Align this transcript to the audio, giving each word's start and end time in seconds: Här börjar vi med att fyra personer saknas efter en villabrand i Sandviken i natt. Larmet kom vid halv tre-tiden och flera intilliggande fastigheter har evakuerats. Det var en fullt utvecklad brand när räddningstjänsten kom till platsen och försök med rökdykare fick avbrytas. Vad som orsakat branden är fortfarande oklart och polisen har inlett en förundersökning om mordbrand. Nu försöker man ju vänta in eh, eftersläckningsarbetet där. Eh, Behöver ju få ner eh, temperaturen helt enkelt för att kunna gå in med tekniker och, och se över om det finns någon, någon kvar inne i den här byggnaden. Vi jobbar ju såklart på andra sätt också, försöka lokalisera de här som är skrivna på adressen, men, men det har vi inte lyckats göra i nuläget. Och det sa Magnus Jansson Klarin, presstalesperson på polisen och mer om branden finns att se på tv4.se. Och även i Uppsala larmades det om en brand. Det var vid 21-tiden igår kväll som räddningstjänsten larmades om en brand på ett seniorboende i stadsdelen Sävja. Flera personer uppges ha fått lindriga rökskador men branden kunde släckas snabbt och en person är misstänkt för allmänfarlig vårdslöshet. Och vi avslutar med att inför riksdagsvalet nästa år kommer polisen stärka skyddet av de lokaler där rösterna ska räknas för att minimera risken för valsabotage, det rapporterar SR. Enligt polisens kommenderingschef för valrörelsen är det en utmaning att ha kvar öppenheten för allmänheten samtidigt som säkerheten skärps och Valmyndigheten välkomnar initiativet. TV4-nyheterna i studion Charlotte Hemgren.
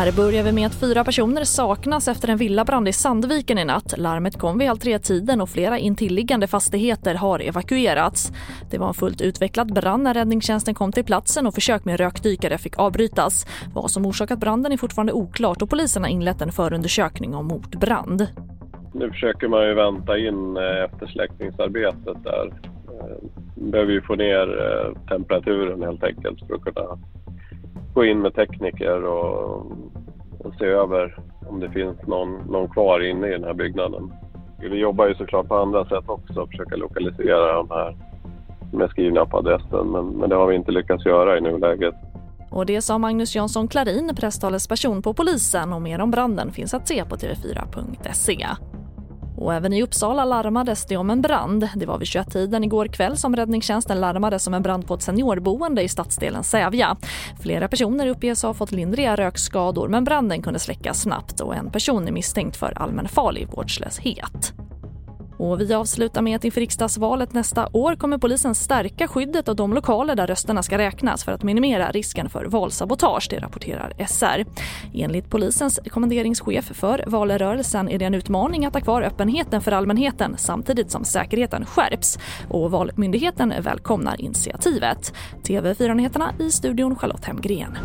Här 0.00 0.12
börjar 0.12 0.42
vi 0.42 0.52
med 0.52 0.66
att 0.66 0.74
fyra 0.74 1.04
personer 1.04 1.44
saknas 1.44 2.08
efter 2.08 2.28
en 2.28 2.38
villabrand 2.38 2.88
i 2.88 2.92
Sandviken 2.92 3.58
i 3.58 3.64
natt. 3.64 3.94
Larmet 3.98 4.38
kom 4.38 4.58
vid 4.58 4.68
halv 4.68 4.78
tre-tiden 4.78 5.40
och 5.40 5.48
flera 5.48 5.78
intilliggande 5.78 6.46
fastigheter 6.46 7.14
har 7.14 7.40
evakuerats. 7.40 8.32
Det 8.70 8.78
var 8.78 8.88
en 8.88 8.94
fullt 8.94 9.20
utvecklad 9.20 9.74
brand 9.74 10.02
när 10.02 10.14
räddningstjänsten 10.14 10.74
kom 10.74 10.92
till 10.92 11.04
platsen 11.04 11.46
och 11.46 11.54
försök 11.54 11.84
med 11.84 12.00
rökdykare 12.00 12.58
fick 12.58 12.78
avbrytas. 12.78 13.46
Vad 13.74 13.90
som 13.90 14.06
orsakat 14.06 14.38
branden 14.38 14.72
är 14.72 14.76
fortfarande 14.76 15.12
oklart 15.12 15.62
och 15.62 15.70
polisen 15.70 16.02
har 16.02 16.10
inlett 16.10 16.42
en 16.42 16.52
förundersökning 16.52 17.34
om 17.34 17.46
mordbrand. 17.46 18.26
Nu 18.94 19.10
försöker 19.10 19.48
man 19.48 19.66
ju 19.66 19.74
vänta 19.74 20.18
in 20.18 20.56
eh, 20.56 20.84
eftersläckningsarbetet 20.84 22.24
där. 22.24 22.46
Eh, 22.88 23.49
Behöver 23.60 23.92
ju 23.92 24.02
få 24.02 24.14
ner 24.14 24.62
eh, 24.62 25.02
temperaturen 25.08 25.82
helt 25.82 26.04
enkelt 26.04 26.46
för 26.46 26.54
att 26.54 26.64
kunna 26.64 26.98
gå 27.94 28.04
in 28.04 28.20
med 28.20 28.34
tekniker 28.34 29.04
och, 29.04 29.56
och 30.38 30.54
se 30.58 30.64
över 30.64 31.16
om 31.48 31.60
det 31.60 31.70
finns 31.70 32.06
någon, 32.06 32.32
någon 32.50 32.68
kvar 32.68 33.00
inne 33.00 33.28
i 33.28 33.32
den 33.32 33.44
här 33.44 33.54
byggnaden. 33.54 34.12
Vi 34.60 34.78
jobbar 34.78 35.06
ju 35.08 35.14
såklart 35.14 35.48
på 35.48 35.56
andra 35.56 35.84
sätt 35.84 36.04
också, 36.06 36.46
försöka 36.46 36.76
lokalisera 36.76 37.54
de 37.54 37.70
här 37.70 37.96
som 38.70 38.80
är 38.80 38.88
skrivna 38.88 39.26
på 39.26 39.38
adressen, 39.38 39.86
men, 39.86 40.06
men 40.06 40.28
det 40.30 40.36
har 40.36 40.46
vi 40.46 40.54
inte 40.56 40.70
lyckats 40.70 41.06
göra 41.06 41.38
i 41.38 41.40
nuläget. 41.40 41.94
Och 42.50 42.66
det 42.66 42.82
sa 42.82 42.98
Magnus 42.98 43.36
Jansson 43.36 43.68
Klarin, 43.68 44.12
presstalesperson 44.16 45.02
på 45.02 45.14
polisen 45.14 45.72
och 45.72 45.82
mer 45.82 46.00
om 46.00 46.10
branden 46.10 46.52
finns 46.52 46.74
att 46.74 46.88
se 46.88 47.04
på 47.04 47.16
tv4.se. 47.16 48.46
Och 49.36 49.54
även 49.54 49.72
i 49.72 49.82
Uppsala 49.82 50.24
larmades 50.24 50.84
det 50.86 50.96
om 50.96 51.10
en 51.10 51.22
brand. 51.22 51.68
Det 51.76 51.86
var 51.86 51.98
vid 51.98 52.08
21-tiden 52.08 52.64
igår 52.64 52.86
kväll 52.86 53.16
som 53.16 53.36
räddningstjänsten 53.36 54.00
larmades 54.00 54.46
om 54.46 54.54
en 54.54 54.62
brand 54.62 54.86
på 54.86 54.94
ett 54.94 55.02
seniorboende 55.02 55.82
i 55.82 55.88
stadsdelen 55.88 56.44
Sävja. 56.44 56.96
Flera 57.40 57.68
personer 57.68 58.06
uppges 58.06 58.42
ha 58.42 58.54
fått 58.54 58.72
lindriga 58.72 59.16
rökskador 59.16 59.88
men 59.88 60.04
branden 60.04 60.42
kunde 60.42 60.58
släckas 60.58 61.00
snabbt 61.00 61.40
och 61.40 61.56
en 61.56 61.70
person 61.70 62.08
är 62.08 62.12
misstänkt 62.12 62.56
för 62.56 62.72
allmänfarlig 62.76 63.48
vårdslöshet. 63.48 64.49
Och 65.40 65.60
vi 65.60 65.74
avslutar 65.74 66.22
med 66.22 66.36
att 66.36 66.44
inför 66.44 66.60
riksdagsvalet 66.60 67.32
nästa 67.32 67.68
år 67.72 67.94
kommer 67.94 68.18
polisen 68.18 68.54
stärka 68.54 69.08
skyddet 69.08 69.48
av 69.48 69.56
de 69.56 69.74
lokaler 69.74 70.14
där 70.14 70.26
rösterna 70.26 70.62
ska 70.62 70.78
räknas 70.78 71.24
för 71.24 71.32
att 71.32 71.42
minimera 71.42 71.90
risken 71.90 72.28
för 72.28 72.44
valsabotage, 72.44 73.26
det 73.30 73.38
rapporterar 73.38 74.06
SR. 74.08 74.44
Enligt 74.94 75.30
polisens 75.30 75.80
kommenderingschef 75.90 76.64
för 76.64 77.04
valrörelsen 77.06 77.88
är 77.88 77.98
det 77.98 78.04
en 78.04 78.14
utmaning 78.14 78.66
att 78.66 78.74
ha 78.74 78.80
kvar 78.80 79.02
öppenheten 79.02 79.60
för 79.60 79.72
allmänheten 79.72 80.34
samtidigt 80.38 80.90
som 80.90 81.04
säkerheten 81.04 81.66
skärps 81.66 82.18
och 82.48 82.70
Valmyndigheten 82.70 83.54
välkomnar 83.60 84.20
initiativet. 84.20 85.14
TV4-nyheterna 85.42 86.34
i 86.38 86.50
studion 86.50 86.96
Charlotte 86.96 87.24
Hemgren. 87.24 87.78